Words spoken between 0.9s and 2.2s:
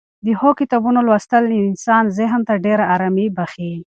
لوستل د انسان